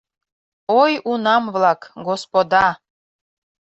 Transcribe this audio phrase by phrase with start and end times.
[0.81, 2.65] «Ой, унам-влак, господа